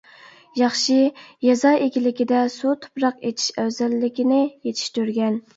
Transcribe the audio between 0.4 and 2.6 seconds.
ياخشى، يېزا ئىگىلىكىدە